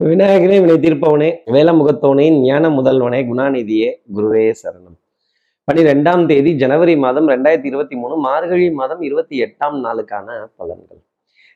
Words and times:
விநாயகனே 0.00 0.56
வினை 0.60 0.74
தீர்ப்பவனே 0.74 1.36
வேலமுகத்தவனே 1.46 2.40
ஞான 2.40 2.68
முதல்வனே 2.68 3.18
குணாநிதியே 3.26 3.94
குருவே 4.14 4.54
சரணம். 4.62 4.96
பனிரெண்டாம் 5.68 6.26
தேதி 6.26 6.56
ஜனவரி 6.56 6.96
மாதம் 6.96 7.28
ரெண்டாயிரத்தி 7.28 7.64
இருபத்தி 7.64 7.96
மூணு 7.96 8.16
மார்கழி 8.16 8.70
மாதம் 8.70 9.00
இருபத்தி 9.00 9.42
எட்டாம் 9.42 9.76
நாளுக்கான 9.84 10.48
பலன்கள். 10.58 11.00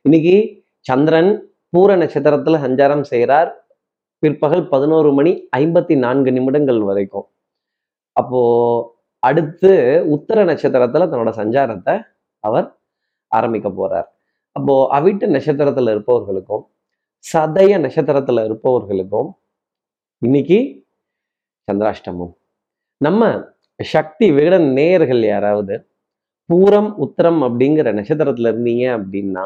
இன்னைக்கு 0.03 0.63
சந்திரன் 0.81 1.53
பூர 1.77 1.97
நட்சத்திரத்துல 1.97 2.61
சஞ்சாரம் 2.67 3.01
செய்கிறார் 3.01 3.67
பிற்பகல் 4.19 4.69
பதினோரு 4.69 5.13
மணி 5.13 5.49
ஐம்பத்தி 5.57 5.99
நான்கு 5.99 6.33
நிமிடங்கள் 6.33 6.81
வரைக்கும். 6.81 7.29
அப்போ 8.13 8.41
அடுத்து 9.19 10.05
உத்தர 10.09 10.45
நட்சத்திரத்துல 10.45 11.11
தன்னோட 11.11 11.33
சஞ்சாரத்தை 11.37 12.03
அவர் 12.41 12.79
ஆரம்பிக்க 13.29 13.69
போறார். 13.69 14.09
அப்போ 14.53 14.89
அவிட்ட 14.93 15.27
நட்சத்திரத்துல 15.37 15.91
இருப்பவர்களுக்கும் 15.91 16.67
சதய 17.25 17.73
நட்சத்திரத்துல 17.85 18.45
இருப்பவர்களுக்கும் 18.45 19.31
இன்னைக்கு 20.23 20.59
சந்திராஷ்டமம். 21.69 22.33
நம்ம 23.01 23.23
சக்தி 23.81 24.27
விகடன் 24.31 24.69
நேயர்கள் 24.73 25.23
யாராவது 25.25 25.75
பூரம் 26.51 26.91
உத்தரம் 27.05 27.41
அப்படிங்கிற 27.47 27.89
நட்சத்திரத்துல 27.99 28.51
இருந்தீங்க 28.53 28.85
அப்படின்னா 28.97 29.45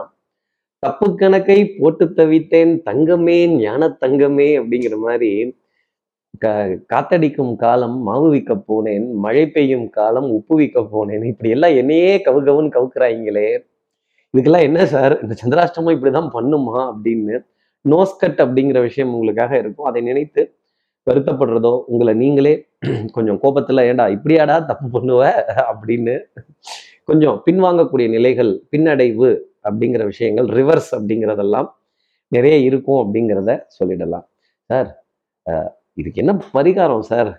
தப்பு 0.82 1.06
கணக்கை 1.14 1.58
போட்டு 1.72 2.04
தவித்தேன் 2.16 2.72
தங்கமே 2.86 3.38
ஞான 3.58 3.88
தங்கமே 4.00 4.48
அப்படிங்கிற 4.60 4.96
மாதிரி 4.98 5.30
க 6.42 6.46
காத்தடிக்கும் 6.92 7.54
காலம் 7.56 7.98
மாவு 8.02 8.28
விற்க 8.30 8.52
போனேன் 8.68 9.06
மழை 9.16 9.44
பெய்யும் 9.48 9.88
காலம் 9.90 10.28
உப்பு 10.30 10.54
விற்க 10.56 10.80
போனேன் 10.92 11.24
இப்படி 11.24 11.50
எல்லாம் 11.50 11.76
என்னையே 11.76 12.12
கவு 12.24 12.40
கவுன்னு 12.42 12.74
கவுக்குறாங்களே 12.76 13.48
இதுக்கெல்லாம் 14.34 14.66
என்ன 14.68 14.80
சார்? 14.86 15.14
இந்த 15.22 15.34
சந்திராஷ்டமம் 15.42 15.94
இப்படிதான் 15.96 16.30
பண்ணுமா 16.34 16.78
அப்படின்னு 16.90 17.36
நோஸ்கட் 17.84 18.40
அப்படிங்கிற 18.44 18.78
விஷயம் 18.88 19.12
உங்களுக்காக 19.14 19.52
இருக்கும். 19.62 19.88
அதை 19.90 20.00
நினைத்து 20.10 20.42
வருத்தப்படுறதோ 21.06 21.72
உங்களை 21.92 22.12
நீங்களே 22.22 22.54
கொஞ்சம் 23.16 23.38
கோபத்துல 23.44 23.84
ஏண்டா 23.90 24.04
இப்படியாடா 24.16 24.56
தப்பு 24.70 24.86
பண்ணுவ? 24.96 25.22
அப்படின்னு 25.70 26.14
கொஞ்சம் 27.10 27.36
பின்வாங்கக்கூடிய 27.46 28.06
நிலைகள் 28.16 28.52
பின்னடைவு 28.72 29.30
அப்படிங்கிற 29.68 30.02
விஷயங்கள் 30.12 30.48
ரிவர்ஸ் 30.58 30.90
அப்படிங்கிறதெல்லாம் 30.96 31.68
நிறைய 32.32 32.56
இருக்கும் 32.68 33.00
அப்படிங்கிறத 33.02 33.50
சொல்லிடலாம். 33.78 34.26
சார் 34.70 34.90
இதுக்கு 36.00 36.20
என்ன 36.22 36.32
பரிகாரம் 36.56 37.06
சார்? 37.10 37.30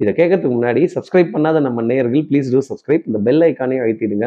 இதை 0.00 0.12
கேட்கறதுக்கு 0.18 0.56
முன்னாடி 0.58 0.82
சப்ஸ்கிரைப் 0.94 1.34
பண்ணாத 1.34 1.60
நம்ம 1.66 1.82
நேயர்கள் 1.90 2.24
ப்ளீஸ் 2.30 2.48
டூ 2.54 2.60
சப்ஸ்கிரைப் 2.70 3.04
இந்த 3.10 3.18
பெல் 3.28 3.44
ஐக்கானே 3.48 3.76
அழுத்திடுங்க. 3.84 4.26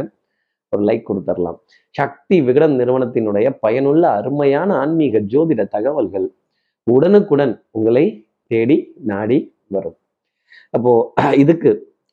ஒரு 0.73 0.81
லைக் 0.87 1.07
கொடுத்துடலாம் 1.09 1.57
சக்தி 1.95 2.37
விகடன் 2.41 2.75
நிறுவனத்தினுடைய 2.79 3.47
பயனுள்ள 3.59 4.03
அருமையான 4.19 4.69
ஆன்மீக 4.75 5.19
ஜோதிட 5.33 5.61
தகவல்கள் 5.75 6.27
உடனுக்குடன் 6.87 7.53
உங்களை 7.71 8.05
தேடி 8.51 8.77
நாடி 9.11 9.37
வரும். 9.67 9.97
அப்போ 10.73 10.91
இதுக்கு 11.43 11.71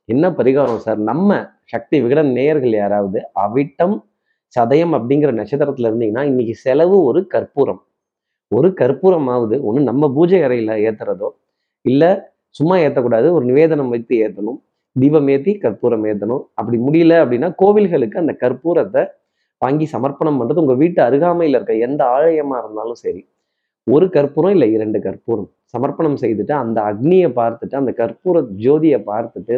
என்ன 0.08 0.25
பரிகாரம் 0.38 0.82
சார்? 0.86 1.00
நம்ம 1.10 1.30
சக்தி 1.64 1.97
விகடன் 2.00 2.30
நேயர்கள் 2.32 2.75
யாராவது 2.82 3.19
அவிட்டம் 3.44 3.97
சதயம் 4.56 4.94
அப்படிங்கிற 4.97 5.30
நட்சத்திரத்துல 5.41 5.88
இருந்தீங்கன்னா 5.91 6.25
இன்னைக்கு 6.30 6.55
செலவு 6.66 6.97
ஒரு 7.05 7.20
கற்பூரம். 7.27 7.80
ஒரு 8.52 8.69
கற்பூரமாவது 8.80 9.56
ஒன்று 9.69 9.80
நம்ம 9.82 10.08
பூஜை 10.16 10.41
அறையில 10.42 10.75
ஏத்துறதோ 10.88 11.28
இல்லை 11.84 12.10
சும்மா 12.58 12.75
ஏற்றக்கூடாது 12.77 13.28
ஒரு 13.36 13.44
நிவேதனம் 13.44 13.92
வைத்து 13.94 14.14
ஏற்றணும் 14.25 14.60
தீபம் 14.97 15.28
ஏற்றி 15.34 15.53
கற்பூரம் 15.64 16.05
ஏற்றணும் 16.11 16.42
அப்படி 16.61 16.77
முடியல 16.87 17.14
அப்படின்னா 17.25 17.48
கோவில்களுக்கு 17.62 18.17
அந்த 18.23 18.33
கற்பூரத்தை 18.42 19.03
வாங்கி 19.62 19.87
சமர்ப்பணம் 19.95 20.39
பண்ணுறது 20.41 20.62
உங்கள் 20.62 20.81
வீட்டு 20.83 21.00
அருகாமையில் 21.09 21.56
இருக்க 21.59 21.75
எந்த 21.87 22.00
ஆலயமாக 22.17 22.61
இருந்தாலும் 22.62 22.98
சரி. 23.05 23.22
ஒரு 23.87 24.06
கற்பூரம் 24.17 24.55
இல்லை 24.56 24.69
இரண்டு 24.77 24.98
கற்பூரம். 25.06 25.48
சமர்ப்பணம் 25.75 26.19
செய்துட்டு 26.22 26.55
அந்த 26.62 26.78
அக்னியை 26.91 27.28
பார்த்துட்டு 27.39 27.75
அந்த 27.81 27.92
கற்பூர 28.00 28.42
ஜோதியை 28.65 28.98
பார்த்துட்டு 29.11 29.55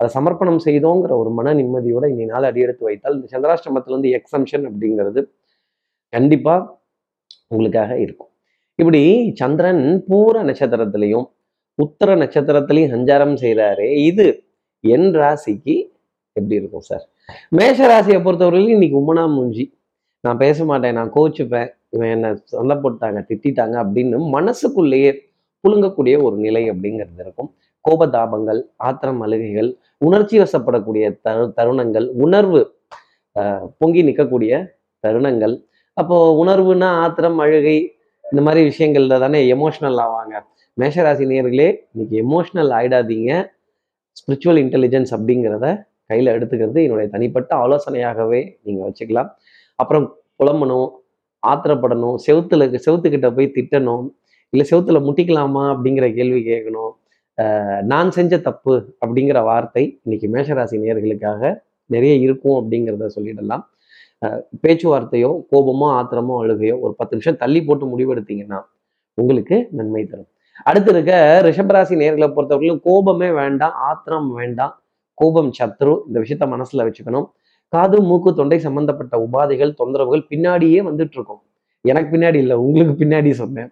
அதை 0.00 0.08
சமர்ப்பணம் 0.16 0.60
செய்தோங்கிற 0.66 1.12
ஒரு 1.22 1.30
மன 1.38 1.52
நிம்மதியோட 1.60 2.04
இன்னி 2.12 2.26
நாள் 2.32 2.46
அடியெடுத்து 2.50 2.84
வைத்தால் 2.88 3.16
இந்த 3.18 3.28
சந்திராஷ்டமத்துல 3.34 3.94
இருந்து 3.94 4.10
எக்ஸம்ஷன் 4.18 4.66
அப்படிங்கிறது 4.70 5.20
கண்டிப்பா 6.12 6.54
உங்களுக்காக 7.52 7.90
இருக்கும். 8.04 8.30
இப்படி 8.78 9.02
சந்திரன் 9.40 9.82
பூர 10.08 10.42
நட்சத்திரத்திலையும் 10.48 11.26
உத்தர 11.78 12.14
நட்சத்திரத்திலையும் 12.22 12.92
சஞ்சாரம் 12.94 13.34
செய்கிறாரே 13.42 13.88
இது 14.10 14.26
என் 14.80 15.10
ராசிக்கு 15.14 15.74
எப்படி 16.32 16.54
இருக்கும் 16.54 16.86
சார்? 16.90 17.04
மேஷ 17.48 17.78
ராசியை 17.92 18.18
பொறுத்தவரையிலும் 18.26 18.76
இன்னைக்கு 18.76 18.98
உமனா 19.02 19.24
மூஞ்சி. 19.34 19.64
நான் 20.20 20.36
பேச 20.36 20.64
மாட்டேன் 20.64 20.94
நான் 20.94 21.12
கோச்சுப்பேன். 21.12 21.68
இவன் 21.90 22.10
என்ன 22.10 22.28
சொல்ல 22.44 22.74
போட்டாங்க 22.74 23.18
திட்டாங்க 23.28 23.76
அப்படின்னு 23.82 24.16
மனசுக்குள்ளேயே 24.36 25.10
புழுங்கக்கூடிய 25.64 26.22
ஒரு 26.22 26.36
நிலை 26.36 26.70
அப்படிங்கிறது 26.70 27.22
இருக்கும். 27.24 27.50
கோபதாபங்கள் 27.88 28.60
ஆத்திரம் 28.76 29.20
அழுகைகள் 29.20 29.70
உணர்ச்சி 29.98 30.38
வசப்படக்கூடிய 30.38 31.04
தரு 31.26 31.44
தருணங்கள் 31.58 32.06
உணர்வு 32.24 32.60
பொங்கி 33.78 34.02
நிற்கக்கூடிய 34.02 34.52
தருணங்கள். 35.06 35.54
அப்போ 35.92 36.44
உணர்வுனா 36.44 36.88
ஆத்திரம் 37.04 37.38
அழுகை 37.38 37.76
இந்த 38.24 38.40
மாதிரி 38.42 38.62
விஷயங்கள்ல 38.70 39.18
தானே 39.18 39.40
எமோஷனல் 39.54 39.98
ஆவாங்க. 40.04 40.34
மேஷராசி 40.80 41.24
நேர்களே 41.32 41.68
இன்னைக்கு 41.92 42.16
எமோஷனல் 42.24 42.70
ஆயிடாதீங்க. 42.78 43.32
ஸ்பிரிச்சுவல் 44.18 44.60
இன்டெலிஜென்ஸ் 44.64 45.12
அப்படிங்கிறத 45.16 45.66
கையில் 46.10 46.34
எடுத்துக்கிறது 46.36 46.80
என்னுடைய 46.86 47.08
தனிப்பட்ட 47.14 47.50
ஆலோசனையாகவே 47.64 48.40
நீங்கள் 48.66 48.86
வச்சுக்கலாம். 48.88 49.30
அப்புறம் 49.78 50.06
புலம்பணும் 50.40 50.88
ஆத்திரப்படணும் 51.42 52.16
செவுத்துல 52.26 52.68
செவுத்துக்கிட்ட 52.86 53.28
போய் 53.36 53.54
திட்டணும் 53.56 54.06
இல்லை 54.52 54.64
செவுத்துல 54.70 54.98
முட்டிக்கலாமா 55.06 55.62
அப்படிங்கிற 55.74 56.06
கேள்வி 56.18 56.40
கேட்கணும். 56.50 56.92
நான் 57.92 58.08
செஞ்ச 58.16 58.34
தப்பு 58.46 58.74
அப்படிங்கிற 59.04 59.38
வார்த்தை 59.48 59.82
இன்னைக்கு 60.04 60.28
மேஷராசி 60.34 60.78
நேர்களுக்காக 60.84 61.50
நிறைய 61.94 62.14
இருக்கும் 62.24 62.56
அப்படிங்கிறத 62.60 63.10
சொல்லிடலாம். 63.16 63.62
பேச்சுவார்த்தையோ 64.64 65.30
கோபமோ 65.50 65.88
ஆத்திரமோ 65.98 66.36
அழுகையோ 66.42 66.76
ஒரு 66.84 66.92
பத்து 67.00 67.14
நிமிஷம் 67.16 67.38
தள்ளி 67.42 67.60
போட்டு 67.68 67.84
முடிவெடுத்தீங்கன்னா 67.92 68.58
உங்களுக்கு 69.18 69.56
நன்மை 69.78 70.02
தரும். 70.10 70.30
அடுத்து 70.68 70.90
இருக்க 70.94 71.12
ரிஷபராசி 71.46 71.94
நேர்களை 72.02 72.28
பொறுத்தவரையிலும் 72.36 72.82
கோபமே 72.86 73.30
வேண்டாம் 73.40 73.74
ஆத்திரம் 73.88 74.28
வேண்டாம். 74.38 74.74
கோபம் 75.18 75.50
சத்ரு 75.58 75.94
இந்த 76.06 76.16
விஷயத்த 76.24 76.46
மனசுல 76.54 76.86
வச்சுக்கணும். 76.88 77.26
காது 77.72 77.96
மூக்கு 78.08 78.30
தொண்டை 78.34 78.58
சம்பந்தப்பட்ட 78.66 79.14
உபாதைகள் 79.26 79.72
தொந்தரவுகள் 79.80 80.28
பின்னாடியே 80.30 80.80
வந்துட்டு 80.88 81.16
இருக்கும் 81.18 81.42
எனக்கு 81.84 82.10
பின்னாடி 82.16 82.38
இல்லை 82.44 82.56
உங்களுக்கு 82.56 82.94
பின்னாடி 83.02 83.30
சொன்னேன். 83.40 83.70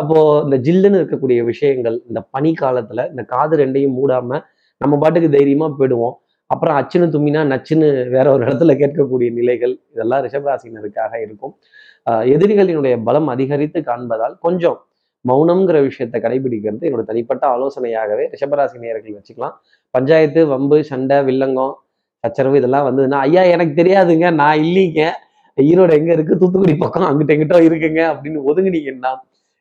அப்போ 0.00 0.16
இந்த 0.44 0.56
ஜில்லுன்னு 0.66 1.00
இருக்கக்கூடிய 1.00 1.40
விஷயங்கள் 1.44 1.96
இந்த 2.08 2.20
பனி 2.34 2.52
காலத்துல 2.60 3.08
இந்த 3.10 3.22
காது 3.32 3.56
ரெண்டையும் 3.56 3.96
மூடாம 3.98 4.40
நம்ம 4.78 4.94
பாட்டுக்கு 5.02 5.28
தைரியமா 5.36 5.66
போயிடுவோம். 5.78 6.16
அப்புறம் 6.46 6.76
அச்சுன்னு 6.78 7.06
தும்மினா 7.14 7.40
நச்சுன்னு 7.52 7.88
வேற 8.08 8.26
ஒரு 8.32 8.42
இடத்துல 8.46 8.72
கேட்கக்கூடிய 8.82 9.28
நிலைகள் 9.32 9.74
இதெல்லாம் 9.92 10.24
ரிஷபராசினருக்காக 10.24 11.12
இருக்கும். 11.26 11.54
எதிரிகளினுடைய 12.34 12.96
பலம் 13.04 13.30
அதிகரித்து 13.34 13.80
காண்பதால் 13.80 14.36
கொஞ்சம் 14.40 14.78
மௌனம்ங்கிற 15.26 15.82
விஷயத்தை 15.82 16.20
கடைபிடிக்கிறது 16.20 16.86
என்னோட 16.88 17.02
தனிப்பட்ட 17.02 17.44
ஆலோசனையாகவே 17.54 18.24
ரிஷபராசி 18.32 18.76
நேர்கள் 18.84 19.18
வச்சுக்கலாம். 19.18 19.54
பஞ்சாயத்து 19.90 20.46
வம்பு 20.46 20.84
சண்டை 20.84 21.16
வில்லங்கம் 21.18 21.74
சச்சரவு 22.24 22.56
இதெல்லாம் 22.56 22.86
வந்ததுன்னா 22.88 23.18
ஐயா 23.28 23.42
எனக்கு 23.42 23.82
தெரியாதுங்க 23.82 24.34
நான் 24.34 24.58
இல்லைங்க. 24.58 25.10
ஈரோடு 25.56 25.92
எங்கே 25.92 26.12
இருக்கு? 26.12 26.38
தூத்துக்குடி 26.38 26.74
பக்கம் 26.76 27.06
அங்கிட்ட 27.08 27.32
எங்கிட்ட 27.34 27.58
இருக்குங்க. 27.68 28.00
அப்படின்னு 28.12 28.40
ஒதுங்கினீங்கன்னா 28.48 29.12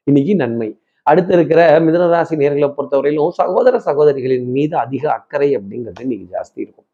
இன்னைக்கு 0.04 0.36
நன்மை. 0.36 0.70
அடுத்து 1.04 1.34
இருக்கிற 1.34 1.80
மிதனராசி 1.80 2.36
நேர்களை 2.42 2.74
பொறுத்தவரையிலும் 2.78 3.30
சகோதர 3.30 3.80
சகோதரிகளின் 3.80 4.48
மீது 4.48 4.78
அதிக 4.78 5.12
அக்கறை 5.12 5.58
அப்படிங்கிறது 5.58 6.02
இன்னைக்கு 6.02 6.28
ஜாஸ்தி 6.32 6.56
இருக்கும். 6.56 6.86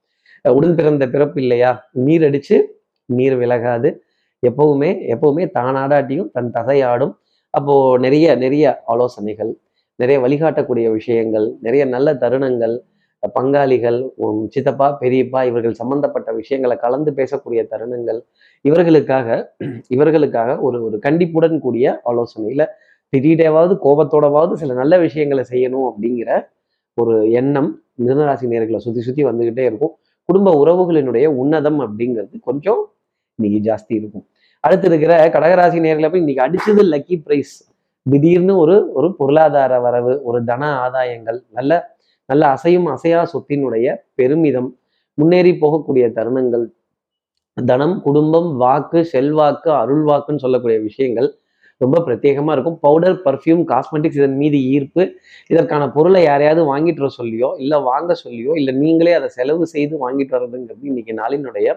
உடன் 0.43 0.75
பிறந்த 0.75 1.07
பிறப்பு 1.07 1.41
இல்லையா? 1.41 1.89
நீர் 1.91 2.21
அடிச்சு 2.21 2.61
நீர் 3.05 3.37
விலகாது. 3.37 3.89
எப்பவுமே 4.47 4.91
எப்பவுமே 5.13 5.43
தானாடாட்டியும் 5.53 6.29
தன் 6.31 6.51
தசையாடும். 6.51 7.13
அப்போ 7.53 7.97
நிறைய 7.97 8.35
நிறைய 8.35 8.65
ஆலோசனைகள் 8.85 9.51
நிறைய 9.99 10.17
வழிகாட்டக்கூடிய 10.19 10.91
விஷயங்கள் 10.91 11.47
நிறைய 11.61 11.85
நல்ல 11.85 12.13
தருணங்கள் 12.13 12.75
பங்காளிகள் 13.35 13.97
சித்தப்பா 14.47 14.97
பெரியப்பா 15.01 15.39
இவர்கள் 15.45 15.73
சம்பந்தப்பட்ட 15.73 16.29
விஷயங்களை 16.31 16.75
கலந்து 16.77 17.11
பேசக்கூடிய 17.15 17.61
தருணங்கள் 17.71 18.19
இவர்களுக்காக 18.65 19.27
இவர்களுக்காக 19.87 20.59
ஒரு 20.59 20.83
ஒரு 20.83 20.99
கண்டிப்புடன் 20.99 21.59
கூடிய 21.59 22.01
ஆலோசனையில 22.05 22.65
திடீரெவாவது 23.13 23.73
கோபத்தோடவாவது 23.83 24.53
சில 24.53 24.73
நல்ல 24.73 24.97
விஷயங்களை 24.97 25.43
செய்யணும் 25.49 25.87
அப்படிங்கிற 25.89 26.29
ஒரு 26.97 27.31
எண்ணம் 27.31 27.69
மிதனராசி 27.99 28.45
நேர்களை 28.53 28.77
சுத்தி 28.77 29.01
சுத்தி 29.01 29.23
வந்துகிட்டே 29.25 29.63
இருக்கும். 29.69 29.93
குடும்ப 30.29 30.49
உறவுகளினுடைய 30.63 31.25
உன்னதம் 31.41 31.79
அப்படிங்கிறது 31.85 32.35
கொஞ்சம் 32.41 32.81
இன்னைக்கு 33.39 33.59
ஜாஸ்தி 33.69 33.93
இருக்கும். 33.99 34.25
அடுத்து 34.63 34.87
இருக்கிற 34.89 35.13
கடகராசி 35.35 35.79
நேர்களை 35.85 36.07
போய் 36.09 36.23
இன்னைக்கு 36.23 36.43
அடிச்சது 36.45 36.81
லக்கி 36.93 37.15
பிரைஸ் 37.25 37.53
திடீர்னு 38.05 38.53
ஒரு 38.63 38.75
ஒரு 38.97 39.07
பொருளாதார 39.19 39.73
வரவு 39.85 40.13
ஒரு 40.29 40.39
தன 40.49 40.69
ஆதாயங்கள் 40.83 41.39
நல்ல 41.57 41.71
நல்ல 42.29 42.43
அசையும் 42.55 42.87
அசையா 42.93 43.21
சொத்தினுடைய 43.33 43.87
பெருமிதம் 44.19 44.69
முன்னேறி 45.17 45.51
போகக்கூடிய 45.63 46.05
தருணங்கள் 46.17 46.65
தனம் 47.57 47.95
குடும்பம் 48.05 48.49
வாக்கு 48.63 48.99
செல்வாக்கு 49.13 49.69
அருள் 49.81 50.05
வாக்குன்னு 50.09 50.43
சொல்லக்கூடிய 50.45 50.77
விஷயங்கள் 50.87 51.29
ரொம்ப 51.81 51.97
பிரத்யேகமா 52.07 52.51
இருக்கும். 52.55 52.77
பவுடர் 52.85 53.17
பர்ஃப்யூம் 53.25 53.61
காஸ்மெட்டிக்ஸ் 53.71 54.19
இதன் 54.19 54.37
மீது 54.41 54.57
ஈர்ப்பு. 54.73 55.03
இதற்கான 55.51 55.83
பொருளை 55.95 56.21
யாரையாவது 56.23 56.63
வாங்கிட்டு 56.71 57.03
வர 57.03 57.11
சொல்லியோ 57.19 57.49
இல்லை 57.63 57.77
வாங்க 57.89 58.15
சொல்லியோ 58.23 58.53
இல்லை 58.59 58.73
நீங்களே 58.83 59.13
அதை 59.19 59.29
செலவு 59.37 59.65
செய்து 59.75 59.95
வாங்கிட்டு 60.03 60.35
வர்றதுங்கிறது 60.35 60.89
இன்னைக்கு 60.91 61.13
நாளினுடைய 61.21 61.67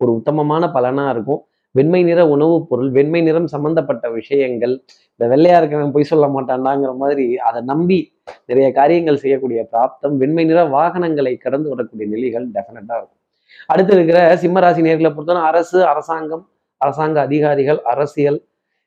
ஒரு 0.00 0.10
உத்தமமான 0.18 0.64
பலனா 0.76 1.04
இருக்கும். 1.14 1.42
வெண்மை 1.74 2.02
நிற 2.02 2.28
உணவுப் 2.28 2.68
பொருள் 2.68 2.90
வெண்மை 2.90 3.20
நிறம் 3.22 3.46
சம்பந்தப்பட்ட 3.46 4.10
விஷயங்கள் 4.10 4.80
இந்த 5.16 5.36
வெள்ளையா 5.36 5.62
இருக்கவன் 5.62 5.90
பொய் 5.90 6.02
சொல்ல 6.02 6.26
மாட்டான்டாங்கிற 6.26 6.96
மாதிரி 6.96 7.36
அதை 7.36 7.62
நம்பி 7.62 8.12
நிறைய 8.46 8.72
காரியங்கள் 8.72 9.16
செய்யக்கூடிய 9.16 9.68
பிராப்தம் 9.72 10.16
வெண்மை 10.16 10.44
நிற 10.44 10.64
வாகனங்களை 10.64 11.36
கடந்து 11.36 11.68
வரக்கூடிய 11.68 12.08
நிலைகள் 12.10 12.46
டெஃபினட்டா 12.48 12.96
இருக்கும். 12.96 13.20
அடுத்து 13.66 13.94
இருக்கிற 13.94 14.34
சிம்மராசி 14.34 14.80
நேர்களை 14.86 15.08
பொறுத்தவரை 15.10 15.42
அரசு 15.42 15.84
அரசாங்கம் 15.84 16.48
அரசாங்க 16.76 17.20
அதிகாரிகள் 17.20 17.80
அரசியல் 17.82 18.42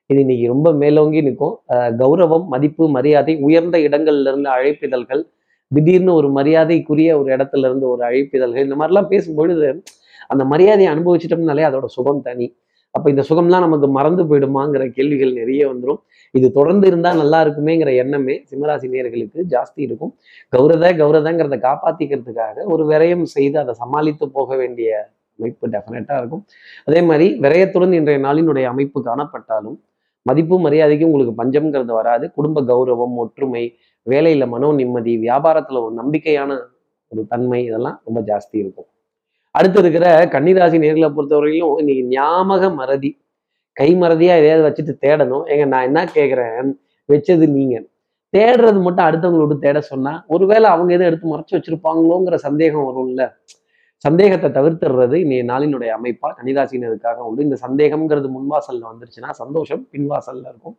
இது 0.05 0.19
இன்னைக்கு 0.19 0.47
ரொம்ப 0.47 0.71
மேலோங்கி 0.71 1.21
நிற்கும். 1.21 1.59
அஹ் 1.69 1.93
கௌரவம் 1.99 2.45
மதிப்பு 2.45 2.89
மரியாதை 2.89 3.37
உயர்ந்த 3.41 3.77
இடங்கள்ல 3.77 4.21
இருந்து 4.21 4.49
அழைப்பிதழ்கள் 4.49 5.23
திடீர்னு 5.71 6.13
ஒரு 6.13 6.29
மரியாதைக்குரிய 6.31 7.19
ஒரு 7.19 7.35
இடத்துல 7.35 7.57
இருந்து 7.57 7.89
ஒரு 7.89 8.09
அழைப்பிதழ்கள் 8.09 8.63
இந்த 8.63 8.75
மாதிரிலாம் 8.75 9.09
பேசும்பொழுது 9.09 9.83
அந்த 10.27 10.43
மரியாதையை 10.45 10.93
அனுபவிச்சிட்டோம்னாலே 10.93 11.65
அதோட 11.69 11.85
சுகம் 11.85 12.21
தனி. 12.21 12.47
அப்போ 12.95 13.07
இந்த 13.13 13.23
சுகம்லாம் 13.29 13.63
நமக்கு 13.65 13.87
மறந்து 13.97 14.23
போயிடுமாங்கிற 14.29 14.83
கேள்விகள் 14.97 15.33
நிறைய 15.39 15.63
வந்துடும் 15.71 15.99
இது 16.37 16.47
தொடர்ந்து 16.57 16.85
இருந்தால் 16.89 17.19
நல்லா 17.21 17.39
இருக்குமேங்கிற 17.45 17.89
எண்ணமே 18.03 18.35
சிம்மராசி 18.49 18.87
நேர்களுக்கு 18.93 19.39
ஜாஸ்தி 19.53 19.81
இருக்கும். 19.87 20.11
கௌரத 20.55 20.85
கௌரதங்கிறத 21.01 21.57
காப்பாற்றிக்கிறதுக்காக 21.67 22.65
ஒரு 22.73 22.85
விரயம் 22.91 23.25
செய்து 23.35 23.57
அதை 23.63 23.75
சமாளித்து 23.81 24.27
போக 24.37 24.49
வேண்டிய 24.61 24.89
அமைப்பு 25.39 25.65
டெஃபினட்டாக 25.75 26.21
இருக்கும். 26.21 26.43
அதே 26.87 27.01
மாதிரி 27.09 27.27
விரயத்துடன் 27.45 27.95
இன்றைய 27.99 28.21
நாளினுடைய 28.27 28.65
அமைப்பு 28.73 28.99
காணப்பட்டாலும் 29.09 29.77
மதிப்பு 30.29 30.55
மரியாதைக்கு 30.65 31.07
உங்களுக்கு 31.09 31.33
பஞ்சம்ங்கிறது 31.41 31.93
வராது. 31.99 32.25
குடும்ப 32.37 32.63
கௌரவம் 32.71 33.17
ஒற்றுமை 33.23 33.63
வேலையில் 34.07 34.51
மனோ 34.53 34.69
நிம்மதி 34.79 35.13
வியாபாரத்தில் 35.27 35.83
ஒரு 35.85 35.95
நம்பிக்கையான 36.01 36.51
ஒரு 37.11 37.21
தன்மை 37.33 37.59
இதெல்லாம் 37.69 37.97
ரொம்ப 38.07 38.19
ஜாஸ்தி 38.29 38.57
இருக்கும். 38.63 38.89
அடுத்து 39.57 39.79
இருக்கிற 39.83 40.05
கன்னிராசி 40.33 40.77
நேர்களை 40.83 41.09
பொறுத்தவரையிலும் 41.17 41.75
இன்னைக்கு 41.81 42.03
ஞாபக 42.15 42.69
மறதி. 42.79 43.11
கை 43.77 43.89
மறதியா 44.01 44.33
எதையாவது 44.39 44.63
வச்சுட்டு 44.67 44.93
தேடணும். 45.05 45.45
ஏங்க 45.51 45.65
நான் 45.73 45.87
என்ன 45.89 46.01
கேட்குறேன் 46.17 46.69
வச்சது 47.09 47.45
நீங்க. 47.57 47.75
தேடுறது 48.33 48.79
மட்டும் 48.85 49.05
அடுத்தவங்களோட 49.07 49.55
தேட 49.65 49.79
சொன்னா 49.91 50.13
ஒருவேளை 50.27 50.67
அவங்க 50.69 50.91
எதை 50.93 51.05
எடுத்து 51.09 51.31
மறைச்சு 51.33 51.55
வச்சிருப்பாங்களோங்கிற 51.57 52.35
சந்தேகம் 52.47 52.87
வரும்ல. 52.89 53.23
சந்தேகத்தை 54.05 54.49
தவிர்த்துடுறது 54.57 55.15
இன்னைய 55.25 55.43
நாளினுடைய 55.51 55.91
அமைப்பா. 55.97 56.29
கன்னிராசினருக்காக 56.39 57.23
உண்டு. 57.27 57.45
இந்த 57.47 57.57
சந்தேகம்ங்கிறது 57.67 58.29
முன்வாசல்ல 58.35 58.83
வந்துருச்சுன்னா 58.91 59.31
சந்தோஷம் 59.41 59.81
பின்வாசல்ல 59.93 60.45
இருக்கும். 60.53 60.77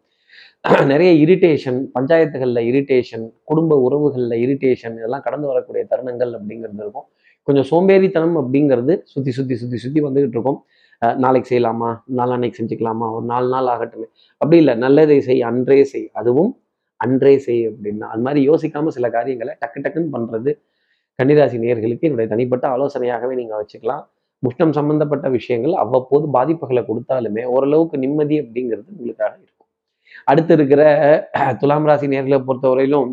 நிறைய 0.93 1.11
இரிட்டேஷன் 1.25 1.79
பஞ்சாயத்துகளில் 1.97 2.63
இரிட்டேஷன் 2.71 3.25
குடும்ப 3.45 3.77
உறவுகளில் 3.87 4.37
இரிட்டேஷன் 4.45 4.95
இதெல்லாம் 4.99 5.25
கடந்து 5.27 5.47
வரக்கூடிய 5.47 5.83
தருணங்கள் 5.93 6.33
அப்படிங்கிறது 6.39 6.83
இருக்கும். 6.85 7.09
கொஞ்சம் 7.49 7.69
சோம்பேறித்தனம் 7.71 8.37
அப்படிங்கிறது 8.41 8.95
சுத்தி 9.13 9.31
சுத்தி 9.37 9.55
சுத்தி 9.61 9.79
சுத்தி 9.83 10.01
வந்துகிட்டு 10.07 10.37
இருக்கோம். 10.37 10.59
நாளைக்கு 11.23 11.49
செய்யலாமா? 11.51 11.91
நாளான்னைக்கு 12.19 12.59
செஞ்சுக்கலாமா? 12.61 13.07
ஒரு 13.17 13.25
நாலு 13.31 13.49
நாள் 13.53 13.69
ஆகட்டுமே. 13.75 14.07
அப்படி 14.41 14.57
இல்லை 14.63 14.75
நல்லதை 14.85 15.17
செய் 15.27 15.43
அன்றே 15.51 15.79
செய். 15.93 16.09
அதுவும் 16.21 16.51
அன்றே 17.01 17.33
செய் 17.45 17.63
அப்படின்னா 17.69 18.07
அது 18.15 18.23
மாதிரி 18.27 18.41
யோசிக்காம 18.49 18.93
சில 18.97 19.09
காரியங்களை 19.17 19.53
டக்கு 19.63 19.83
டக்குன்னு 19.85 20.11
பண்றது 20.17 20.53
கன்னிராசி 21.19 21.57
நேர்களுக்கு 21.65 22.07
என்னுடைய 22.09 22.29
தனிப்பட்ட 22.33 22.65
ஆலோசனையாகவே 22.75 23.35
நீங்க 23.41 23.55
வச்சுக்கலாம். 23.61 24.05
முஷ்டம் 24.43 24.75
சம்பந்தப்பட்ட 24.79 25.27
விஷயங்கள் 25.37 25.75
அவ்வப்போது 25.85 26.27
பாதிப்புகளை 26.37 26.83
கொடுத்தாலுமே 26.91 27.45
ஓரளவுக்கு 27.55 27.97
நிம்மதி 28.05 28.37
அப்படிங்கிறது 28.43 28.89
உங்களுக்காக 28.97 29.33
இருக்கும். 29.43 29.69
அடுத்து 30.31 30.53
இருக்கிற 30.59 30.83
துலாம் 31.61 31.89
ராசி 31.91 32.07
நேர்களை 32.13 32.39
பொறுத்தவரையிலும் 32.49 33.11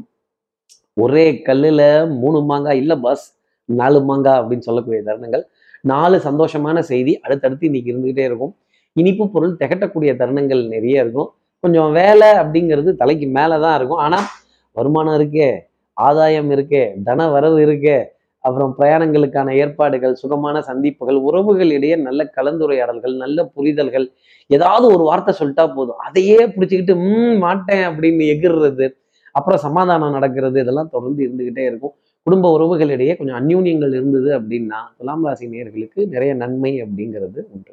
ஒரே 1.03 1.25
கல்லுல 1.47 1.81
மூணு 2.21 2.41
மாங்காய் 2.51 2.81
இல்ல 2.83 2.93
பஸ் 3.05 3.25
நாலு 3.69 3.99
மாங்கா 4.09 4.33
அப்படின்னு 4.41 4.67
சொல்லக்கூடிய 4.67 5.01
தருணங்கள். 5.09 5.43
நாலு 5.83 6.17
சந்தோஷமான 6.27 6.79
செய்தி. 6.91 7.13
அடுத்தடுத்து 7.25 7.69
இன்னைக்கு 7.69 7.91
இருந்துகிட்டே 7.93 8.23
இருக்கும். 8.29 8.53
இனிப்பு 8.95 9.23
பொருள் 9.29 9.55
திகட்டக்கூடிய 9.61 10.11
தருணங்கள் 10.21 10.61
நிறைய 10.73 11.03
இருக்கும். 11.03 11.29
கொஞ்சம் 11.63 11.91
வேலை 11.91 12.29
அப்படிங்கிறது 12.41 12.91
தலைக்கு 12.95 13.27
மேலே 13.37 13.55
தான் 13.65 13.75
இருக்கும். 13.79 14.01
ஆனால் 14.05 14.27
வருமானம் 14.77 15.15
இருக்கே 15.19 15.49
ஆதாயம் 15.97 16.49
இருக்கே 16.55 16.83
தன 17.07 17.27
வரவு 17.35 17.57
இருக்கே 17.65 17.97
அப்புறம் 18.43 18.71
பிரயாணங்களுக்கான 18.79 19.53
ஏற்பாடுகள் 19.61 20.13
சுகமான 20.21 20.57
சந்திப்புகள் 20.69 21.19
உறவுகளிடையே 21.27 21.95
நல்ல 22.07 22.21
கலந்துரையாடல்கள் 22.37 23.15
நல்ல 23.23 23.45
புரிதல்கள் 23.55 24.05
ஏதாவது 24.49 24.85
ஒரு 24.95 25.03
வார்த்தை 25.09 25.33
சொல்லிட்டா 25.39 25.65
போதும். 25.75 26.01
அதையே 26.07 26.39
பிடிச்சிக்கிட்டு 26.55 26.95
ம் 27.05 27.37
மாட்டேன் 27.45 27.83
அப்படின்னு 27.89 28.25
எகிர்றது 28.33 28.87
அப்புறம் 29.31 29.61
சமாதானம் 29.67 30.15
நடக்கிறது 30.17 30.57
இதெல்லாம் 30.63 30.91
தொடர்ந்து 30.91 31.21
இருந்துகிட்டே 31.27 31.63
இருக்கும். 31.71 31.95
குடும்ப 32.25 32.45
உறவுகளிடையே 32.57 33.13
கொஞ்சம் 33.17 33.39
அந்யூன்யங்கள் 33.39 33.93
இருந்தது 33.97 34.29
அப்படின்னா 34.37 34.79
துலாம் 34.97 35.25
ராசி 35.27 35.45
நேயர்களுக்கு 35.53 35.99
நிறைய 36.13 36.31
நன்மை 36.43 36.71
அப்படிங்கிறது 36.85 37.39
உண்டு. 37.53 37.71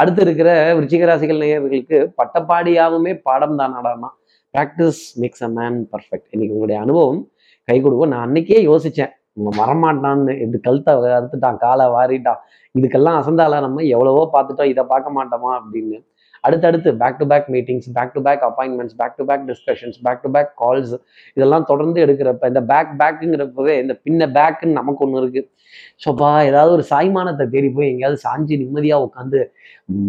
அடுத்து 0.00 0.20
இருக்கிற 0.26 0.48
விருச்சிக 0.76 1.06
ராசிகள் 1.10 1.42
நேயர்களுக்கு 1.44 1.96
பட்டப்பாடியாகவுமே 2.18 3.12
பாடம் 3.28 3.56
தான். 3.60 3.74
நாடானா 3.76 4.10
practice 4.54 5.02
makes 5.22 5.44
a 5.48 5.50
man 5.58 5.78
perfect 5.92 6.28
இன்னைக்கு 6.34 6.54
உங்களுடைய 6.56 6.78
அனுபவம் 6.84 7.20
கை 7.68 7.76
கொடுக்கும் 7.80 8.12
நான் 8.14 8.24
அன்னைக்கே 8.26 8.60
யோசிச்சேன். 8.70 9.12
இவன் 9.40 9.58
வரமாட்டான்னு. 9.62 10.34
இப்படி 10.44 10.60
கழுத்தை 10.68 10.92
அறுத்துட்டான் 11.18 11.58
காலை 11.64 11.86
வாரிட்டான். 11.96 12.40
இதுக்கெல்லாம் 12.74 13.18
அசந்தால 13.22 13.60
நம்ம 13.66 13.84
எவ்வளவோ 13.96 14.22
பார்த்துட்டோம். 14.36 14.70
இதை 14.74 14.84
பார்க்க 14.92 15.18
மாட்டோமா 15.18 15.50
அப்படின்னு. 15.60 15.98
அடுத்தடுத்து 16.46 16.90
back 17.02 17.18
to 17.20 17.26
back 17.32 17.48
meetings 17.54 17.88
back 17.96 18.12
to 18.14 18.20
back 18.26 18.42
appointments 18.48 18.96
back 19.00 19.16
to 19.18 19.24
back 19.30 19.44
discussions 19.50 19.98
back 20.06 20.22
to 20.24 20.30
back 20.36 20.50
calls 20.62 20.94
இதெல்லாம் 21.36 21.66
தொடர்ந்து 21.70 21.98
எடுக்கிறப்ப 22.04 22.50
இந்த 22.52 22.62
பேக் 22.72 22.92
பேக்குங்கிறப்பவே 23.00 23.74
இந்த 23.82 23.96
பின்ன 24.04 24.28
பேக்குன்னு 24.38 24.78
நமக்கு 24.80 25.04
ஒன்று 25.06 25.22
இருக்கு. 25.22 25.42
ஸோப்பா 26.04 26.28
ஏதாவது 26.50 26.72
ஒரு 26.76 26.84
சாய்மானத்தை 26.90 27.44
தேடி 27.54 27.68
போய் 27.76 27.90
எங்கேயாவது 27.92 28.20
சாஞ்சி 28.26 28.54
நிம்மதியாக 28.62 29.06
உட்காந்து 29.08 29.40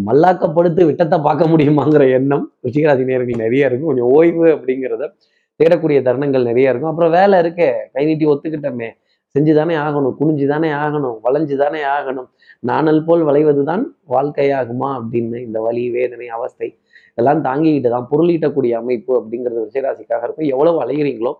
மல்லாக்கப்படுத்து 0.07 0.85
விட்டத்தை 0.85 1.19
பார்க்க 1.27 1.51
முடியுமாங்கிற 1.53 2.05
எண்ணம் 2.19 2.45
ருச்சிகராசி 2.65 3.09
நேர்கள் 3.09 3.43
நிறைய 3.45 3.69
இருக்கும். 3.69 3.89
கொஞ்சம் 3.91 4.11
ஓய்வு 4.17 4.47
அப்படிங்கிறத 4.55 5.11
தேடக்கூடிய 5.59 5.99
தருணங்கள் 6.07 6.49
நிறைய 6.49 6.71
இருக்கும். 6.71 6.91
அப்புறம் 6.91 7.11
வேலை 7.11 7.37
இருக்கே 7.43 7.69
கை 7.93 8.05
நீட்டி 8.05 8.25
ஒத்துக்கிட்டோமே 8.33 8.89
செஞ்சு 9.35 9.53
தானே 9.59 9.75
ஆகணும் 9.85 10.13
குனிஞ்சு 10.19 10.45
தானே 10.51 10.69
ஆகணும் 10.83 11.17
வளைஞ்சு 11.25 11.55
தானே 11.63 11.81
ஆகணும். 11.95 12.29
நாணல் 12.69 13.01
போல் 13.07 13.23
வளைவது 13.29 13.61
தான் 13.71 13.83
வாழ்க்கையாகுமா 14.13 14.89
அப்படின்னு 14.99 15.37
இந்த 15.47 15.57
வலி 15.65 15.83
வேதனை 15.95 16.27
அவஸ்தை 16.37 16.69
இதெல்லாம் 17.11 17.43
தாங்கிக்கிட்டு 17.47 17.89
தான் 17.95 18.07
பொருளீட்டக்கூடிய 18.11 18.73
அமைப்பு 18.81 19.11
அப்படிங்கிறது 19.19 19.65
விஷயராசிக்காக 19.67 20.23
இருக்கும். 20.27 20.49
எவ்வளவு 20.53 20.77
அலைகிறீங்களோ 20.83 21.33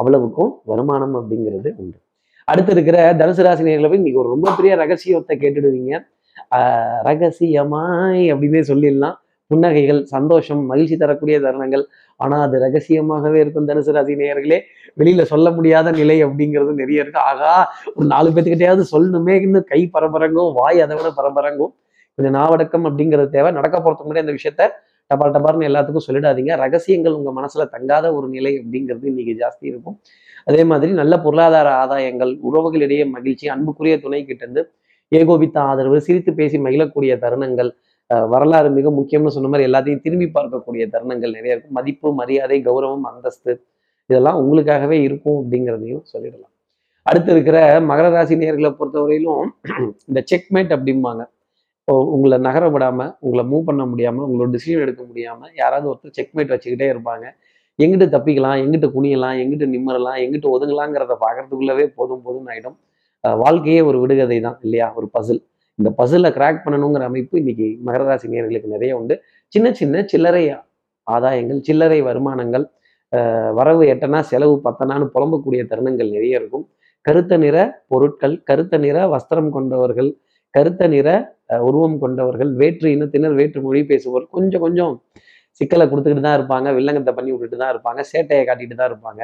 அவ்வளவுக்கும் 0.00 0.50
வருமானம் 0.70 1.14
அப்படிங்கிறது 1.20 1.68
உண்டு. 1.82 1.98
அடுத்து 2.50 2.72
இருக்கிற 2.76 2.98
தனுசு 3.20 3.44
ராசி 3.46 3.62
நேர்களை 3.68 3.88
போய் 3.90 4.00
இன்னைக்கு 4.00 4.22
ஒரு 4.22 4.32
ரொம்ப 4.34 4.48
பெரிய 4.58 4.72
ரகசியத்தை 4.82 5.34
கேட்டுடுவீங்க. 5.44 5.94
ரகசியமாய் 7.08 8.24
அப்படின்னே 8.32 8.62
சொல்லிடலாம். 8.70 9.16
புன்னகைகள் 9.50 10.00
சந்தோஷம் 10.14 10.62
மகிழ்ச்சி 10.70 10.96
தரக்கூடிய 10.96 11.36
தருணங்கள். 11.46 11.84
ஆனால் 12.20 12.42
அது 12.46 12.56
ரகசியமாகவே 12.64 13.38
இருக்கும் 13.44 13.68
தனுசு 13.68 13.92
ராசி 13.96 14.14
நேயர்களே. 14.22 14.58
வெளியில 15.00 15.22
சொல்ல 15.32 15.50
முடியாத 15.50 15.90
நிலை 15.90 16.16
அப்படிங்கிறது 16.24 16.72
நிறைய 16.82 17.04
இருக்கு. 17.04 17.20
ஆகா 17.30 17.52
ஒரு 17.94 18.06
நாலு 18.14 18.30
பேத்துக்கிட்டையாவது 18.30 18.84
சொல்லணுமே. 18.94 19.34
இன்னும் 19.46 19.68
கை 19.72 19.80
பரபரங்கும் 19.94 20.52
வாய் 20.60 20.80
அதை 20.86 20.96
விட 20.96 21.10
பரபரங்கும் 21.20 21.72
கொஞ்சம் 22.18 22.36
நாவடக்கம் 22.40 22.86
அப்படிங்கிறது 22.88 23.30
தேவை. 23.36 23.50
நடக்க 23.58 23.76
போறதுக்கு 23.78 24.08
முன்னாடி 24.10 24.24
அந்த 24.26 24.34
விஷயத்த 24.38 24.68
டபால் 25.10 25.34
டபார்னு 25.34 25.66
எல்லாத்துக்கும் 25.70 26.06
சொல்லிடாதீங்க. 26.06 26.52
ரகசியங்கள் 26.62 27.16
உங்க 27.18 27.30
மனசுல 27.40 27.64
தங்காத 27.74 28.06
ஒரு 28.14 28.28
நிலை 28.28 28.52
அப்படிங்கிறது 28.60 29.04
இன்னைக்கு 29.12 29.34
ஜாஸ்தி 29.42 29.66
இருக்கும். 29.72 29.96
அதே 30.50 30.62
மாதிரி 30.70 30.92
நல்ல 30.92 31.14
பொருளாதார 31.24 31.68
ஆதாயங்கள் 31.82 32.32
உறவுகளிடையே 32.48 33.04
மகிழ்ச்சி 33.10 33.46
அன்புக்குரிய 33.54 33.94
துணை 34.04 34.20
கிட்டேருந்து 34.28 34.62
ஏகோபித்த 35.12 35.56
ஆதரவு 35.70 35.98
சிரித்து 36.06 36.32
பேசி 36.40 36.56
மகிழக்கூடிய 36.58 37.12
தருணங்கள் 37.24 37.70
வரலாறு 38.32 38.68
மிக 38.78 38.90
முக்கியம்னு 38.98 39.34
சொன்ன 39.36 39.50
மாதிரி 39.52 39.66
எல்லாத்தையும் 39.68 40.02
திரும்பி 40.04 40.26
பார்க்கக்கூடிய 40.36 40.82
தருணங்கள் 40.94 41.36
நிறைய 41.38 41.54
இருக்கும். 41.54 41.76
மதிப்பு 41.78 42.08
மரியாதை 42.20 42.58
கௌரவம் 42.68 43.06
அந்தஸ்து 43.10 43.52
இதெல்லாம் 44.10 44.38
உங்களுக்காகவே 44.42 44.96
இருக்கும் 45.06 45.38
அப்படிங்கிறதையும் 45.40 46.04
சொல்லிடலாம். 46.12 46.52
அடுத்து 47.06 47.30
இருக்கிற 47.34 47.58
மகர 47.88 48.06
ராசி 48.14 48.34
நேர்களை 48.42 48.70
பொறுத்தவரையிலும் 48.78 49.42
இந்த 50.08 50.20
செக்மேட் 50.30 50.72
அப்படிம்பாங்க. 50.76 51.22
இப்போ 51.80 51.94
உங்களை 52.14 52.36
நகர 52.46 52.64
விடாம 52.74 53.00
உங்களை 53.24 53.42
மூவ் 53.50 53.66
பண்ண 53.68 53.82
முடியாம 53.90 54.22
உங்களோட 54.28 54.48
டிசிஷன் 54.54 54.84
எடுக்க 54.86 55.02
முடியாம 55.10 55.50
யாராவது 55.60 55.86
ஒருத்தர் 55.90 56.16
செக்மேட் 56.18 56.52
வச்சுக்கிட்டே 56.54 56.88
இருப்பாங்க. 56.94 57.26
எங்கிட்டு 57.78 58.06
தப்பிக்கலாம் 58.14 58.58
எங்கிட்டு 58.62 58.88
குனியலாம் 58.96 59.38
எங்கிட்டு 59.42 59.66
நிம்மறலாம் 59.74 60.18
எங்கிட்டு 60.24 60.48
ஒதுங்கலாங்கிறத 60.54 61.14
பார்க்கறதுக்குள்ளவே 61.24 61.86
போதும் 61.98 62.22
போதும் 62.26 62.48
ஆகிடும் 62.52 62.76
வாழ்க்கையே 63.42 63.80
ஒரு 63.88 63.98
விடுகதை 64.02 64.38
தான் 64.46 64.58
இல்லையா? 64.64 64.86
ஒரு 64.98 65.06
பசில் 65.14 65.40
இந்த 65.78 65.88
பசில 66.00 66.28
கிராக் 66.36 66.62
பண்ணணுங்கிற 66.64 67.04
அமைப்பு 67.10 67.34
இன்னைக்கு 67.42 67.66
மகர 67.86 68.02
ராசி 68.08 68.26
நேர்களுக்கு 68.34 68.68
நிறைய 68.76 68.92
உண்டு. 69.00 69.14
சின்ன 69.52 69.66
சின்ன 69.80 70.04
சில்லறை 70.12 70.44
ஆதாயங்கள் 71.06 71.60
சில்லறை 71.68 71.98
வருமானங்கள் 72.08 72.64
வரவு 73.58 73.82
எட்டனா 73.92 74.20
செலவு 74.30 74.54
பத்தனான்னு 74.66 75.06
புலம்பக்கூடிய 75.14 75.60
தருணங்கள் 75.72 76.14
நிறைய 76.16 76.40
இருக்கும். 76.40 76.64
கருத்த 77.06 77.34
நிற 77.44 77.56
பொருட்கள் 77.92 78.34
கருத்த 78.48 78.78
நிற 78.84 78.98
வஸ்திரம் 79.14 79.50
கொண்டவர்கள் 79.56 80.10
கருத்த 80.54 80.82
நிற 80.94 81.08
உருவம் 81.68 81.98
கொண்டவர்கள் 82.02 82.50
வேற்று 82.60 82.88
இனத்தினர் 82.96 83.34
வேற்று 83.40 83.60
மொழி 83.66 83.80
பேசுபவர் 83.90 84.24
கொஞ்சம் 84.36 84.62
கொஞ்சம் 84.64 84.94
சிக்கலை 85.60 85.84
கொடுத்துக்கிட்டு 85.90 86.24
தான் 86.26 86.38
இருப்பாங்க 86.38 86.68
வில்லங்கத்தை 86.78 87.12
பண்ணி 87.18 87.30
விட்டுட்டு 87.32 87.58
தான் 87.62 87.72
இருப்பாங்க 87.74 88.00
சேட்டையை 88.12 88.44
காட்டிட்டு 88.48 88.76
தான் 88.80 88.90
இருப்பாங்க. 88.90 89.22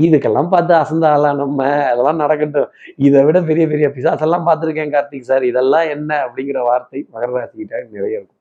இதுக்கெல்லாம் 0.00 0.48
பார்த்து 0.48 0.74
அசந்தாலாம் 0.74 1.36
நம்ம? 1.36 1.86
அதெல்லாம் 1.86 2.16
நடக்கட்டும். 2.16 2.68
இதை 2.96 3.24
விட 3.24 3.42
பெரிய 3.42 3.66
பெரிய 3.66 3.88
பிசாசெல்லாம் 3.88 4.46
பார்த்துருக்கேன் 4.46 4.92
கார்த்திக் 4.92 5.20
சார். 5.20 5.44
இதெல்லாம் 5.44 5.88
என்ன? 5.88 6.26
அப்படிங்கிற 6.26 6.62
வார்த்தை 6.62 7.06
மகர 7.12 7.32
ராசிக்கிட்ட 7.36 7.82
நிறைய 7.90 8.16
இருக்கும். 8.16 8.36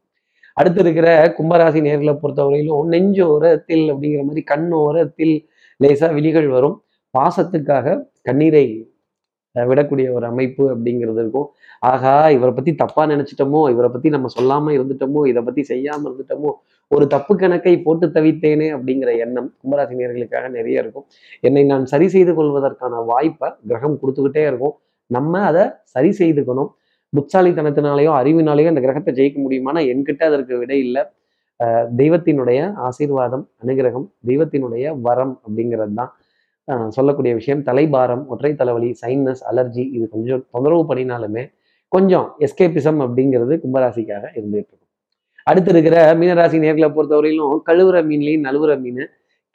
அடுத்து 0.53 0.81
இருக்கிற 0.81 1.27
கும்பராசி 1.27 1.79
நேர்களை 1.81 2.17
பொறுத்தவரையிலும் 2.23 2.87
நெஞ்சோரத்தில் 2.87 3.85
அப்படிங்கிற 3.91 4.23
மாதிரி 4.23 4.43
கண்ணோரத்தில் 4.51 5.47
லேசா 5.83 6.13
விழிகள் 6.13 6.47
வரும். 6.47 6.83
பாசத்துக்காக 7.17 8.03
கண்ணீரை 8.23 8.85
விடக்கூடிய 9.55 10.11
ஒரு 10.11 10.25
அமைப்பு 10.25 10.75
அப்படிங்கிறது 10.75 11.19
இருக்கும். 11.23 11.47
ஆகா 11.79 12.29
இவரை 12.29 12.53
பத்தி 12.53 12.75
தப்பா 12.75 13.05
நினைச்சிட்டோமோ? 13.05 13.69
இவரை 13.69 13.89
பத்தி 13.89 14.09
நம்ம 14.09 14.27
சொல்லாம 14.39 14.73
இருந்துட்டோமோ? 14.77 15.27
இதை 15.27 15.41
பத்தி 15.41 15.65
செய்யாம 15.69 16.01
இருந்துட்டோமோ? 16.05 16.51
ஒரு 16.95 17.05
தப்பு 17.13 17.33
கணக்கை 17.41 17.73
போட்டு 17.85 18.05
தவித்தேனே 18.15 18.67
அப்படிங்கிற 18.75 19.11
எண்ணம் 19.25 19.47
கும்பராசி 19.61 19.93
நேர்களுக்காக 19.99 20.45
நிறைய 20.57 20.83
இருக்கும். 20.83 21.05
என்னை 21.47 21.63
நான் 21.71 21.85
சரி 21.91 22.07
செய்து 22.15 22.31
கொள்வதற்கான 22.37 23.03
வாய்ப்பை 23.11 23.49
கிரகம் 23.69 23.97
கொடுத்துக்கிட்டே 24.01 24.43
இருக்கும். 24.51 24.75
நம்ம 25.15 25.33
அதை 25.49 25.63
சரி 25.93 26.11
செய்துக்கணும். 26.21 26.69
புத்தாலித்தனத்தினாலேயோ 27.13 28.11
அறிவினாலேயோ 28.19 28.71
அந்த 28.73 28.81
கிரகத்தை 28.85 29.13
ஜெயிக்க 29.19 29.37
முடியுமானா 29.45 29.81
என்கிட்ட 29.93 30.21
அதற்கு 30.31 30.53
விடை 30.61 30.77
இல்லை. 30.87 31.03
தெய்வத்தினுடைய 32.01 32.59
ஆசீர்வாதம் 32.87 33.45
அனுகிரகம் 33.63 34.05
தெய்வத்தினுடைய 34.29 34.85
வரம் 35.07 35.33
அப்படிங்கிறது 35.45 35.95
தான். 36.01 36.11
சொல்லக்கூடிய 36.97 37.31
விஷயம். 37.39 37.61
தலைபாரம் 37.69 38.23
ஒற்றை 38.33 38.51
தலைவலி 38.61 38.89
சைனஸ் 39.01 39.43
அலர்ஜி 39.51 39.83
இது 39.95 40.05
கொஞ்சம் 40.15 40.43
தொந்தரவு 40.53 40.83
பண்ணினாலுமே 40.91 41.43
கொஞ்சம் 41.91 42.27
எஸ்கேபிசம் 42.45 43.01
அப்படிங்கிறது 43.05 43.53
கும்பராசிக்காக 43.63 44.25
இருந்துட்டு 44.39 44.75
அடுத்து 45.51 45.71
இருக்கிற 45.73 45.97
மீனராசி 46.19 46.57
நேர்களை 46.65 46.89
பொறுத்தவரையிலும் 46.97 47.55
கழுவுற 47.69 47.97
மீன்லையும் 48.09 48.45
நழுவுற 48.47 48.73
மீன். 48.83 49.03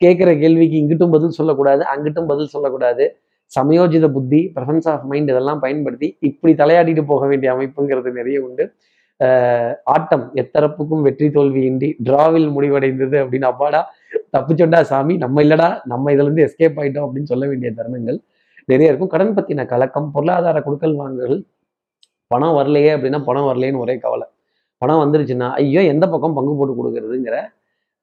கேட்குற 0.01 0.31
கேள்விக்கு 0.41 0.77
இங்கிட்டும் 0.81 1.15
பதில் 1.15 1.37
சொல்லக்கூடாது 1.37 1.83
அங்கிட்டும் 1.93 2.29
பதில் 2.33 2.53
சொல்லக்கூடாது. 2.55 3.05
சமயோஜித 3.53 4.07
புத்தி 4.17 4.41
பிரசன்ஸ் 4.55 4.89
ஆஃப் 4.93 5.05
மைண்ட் 5.11 5.31
இதெல்லாம் 5.33 5.61
பயன்படுத்தி 5.65 6.09
இப்படி 6.29 6.53
தலையாடிட்டு 6.61 7.03
போக 7.11 7.23
வேண்டிய 7.31 7.49
அமைப்புங்கிறது 7.55 8.11
நிறைய 8.19 8.39
உண்டு. 8.47 8.65
ஆட்டம் 9.95 10.25
எத்தரப்புக்கும் 10.43 11.05
வெற்றி 11.07 11.29
தோல்வியின்றி 11.37 11.89
டிராவில் 12.07 12.49
முடிவடைந்தது 12.57 13.17
அப்படின்னு 13.23 13.49
அப்பாடா 13.53 13.81
தப்பிச்சொண்டா 14.37 14.81
சாமி 14.91 15.15
நம்ம 15.25 15.43
இல்லடா 15.47 15.69
நம்ம 15.93 16.13
இதுல 16.15 16.27
இருந்து 16.29 16.45
எஸ்கேப் 16.47 16.79
ஆயிட்டோம் 16.83 17.07
அப்படின்னு 17.07 17.31
சொல்ல 17.33 17.45
வேண்டிய 17.51 17.71
தருணங்கள் 17.79 18.19
நிறைய 18.71 18.91
இருக்கும். 18.91 19.13
கடன் 19.15 19.35
பத்தின 19.37 19.67
கலக்கம் 19.73 20.11
பொருளாதார 20.15 20.61
கொடுக்கல் 20.67 20.97
வாங்கல் 21.03 21.37
பணம் 22.33 22.57
வரலையே 22.59 22.91
அப்படின்னா 22.97 23.21
பணம் 23.29 23.49
வரலையேன்னு 23.51 23.83
ஒரே 23.85 23.97
கவலை. 24.05 24.27
பணம் 24.87 25.03
வந்துருச்சுன்னா 25.05 25.51
ஐயோ 25.61 25.83
எந்த 25.93 26.05
பக்கம் 26.15 26.37
பங்கு 26.39 26.55
போட்டு 26.59 26.75
கொடுக்கறதுங்கிற 26.81 27.39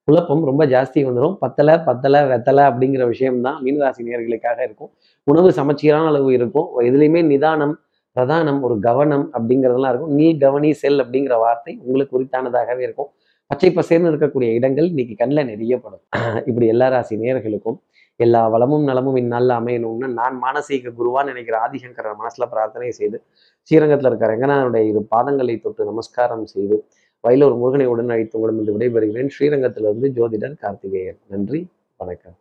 குழப்பம் 0.08 0.42
ரொம்ப 0.44 0.62
ஜாஸ்தி 0.66 1.00
வந்துடும் 1.08 1.36
பத்தலை 1.42 1.74
பத்தலை 1.86 2.20
வெத்தலை 2.30 2.62
அப்படிங்கிற 2.70 3.02
விஷயம்தான் 3.06 3.58
மீனராசி 3.64 4.02
நேர்களுக்காக 4.08 4.58
இருக்கும். 4.62 4.90
உணவு 5.26 5.52
சமச்சீரான 5.52 6.08
அளவு 6.08 6.30
இருக்கும். 6.32 6.66
எதுலையுமே 6.88 7.20
நிதானம் 7.32 7.74
பிரதானம் 8.16 8.60
ஒரு 8.62 8.80
கவனம் 8.80 9.24
அப்படிங்கிறதெல்லாம் 9.36 9.92
இருக்கும். 9.92 10.14
நீ 10.14 10.26
கவனி 10.38 10.70
செல் 10.82 11.00
அப்படிங்கிற 11.04 11.36
வார்த்தை 11.38 11.72
உங்களுக்கு 11.84 12.12
குறித்தானதாகவே 12.16 12.82
இருக்கும். 12.82 13.10
பச்சை 13.50 13.70
பசேர்னு 13.70 14.10
இருக்கக்கூடிய 14.12 14.50
இடங்கள் 14.58 14.86
இன்னைக்கு 14.86 15.14
கண்ணில் 15.14 15.48
நிறைய 15.48 15.74
படும் 15.78 16.02
இப்படி 16.50 16.66
எல்லா 16.66 16.86
ராசி 16.88 17.16
நேர்களுக்கும் 17.16 17.78
எல்லா 18.16 18.48
வளமும் 18.48 18.84
நலமும் 18.84 19.16
இந்நாளில் 19.16 19.54
அமையணும்னு 19.58 20.08
நான் 20.08 20.36
மானசீக 20.42 20.92
குருவான்னு 20.98 21.24
நினைக்கிற 21.24 21.56
ஆதிசங்கர 21.58 22.14
மனசில் 22.16 22.50
பிரார்த்தனை 22.50 22.90
செய்து 22.90 23.18
ஸ்ரீரங்கத்தில் 23.62 24.08
இருக்கிற 24.08 24.30
ரங்கநாதனுடைய 24.34 24.84
இரு 24.88 25.06
பாதங்களை 25.16 25.60
தொட்டு 25.60 25.84
நமஸ்காரம் 25.84 26.46
செய்து 26.46 26.78
வயலூர் 27.24 27.56
முருகனை 27.56 27.86
உடன் 27.86 28.08
அழைத்து 28.08 28.38
உங்களிடம் 28.38 28.76
விடைபெறுகிறேன். 28.76 29.30
ஸ்ரீரங்கத்திலிருந்து 29.38 30.08
ஜோதிடர் 30.18 30.58
கார்த்திகேயன். 30.58 31.20
நன்றி 31.28 31.66
வணக்கம். 31.96 32.36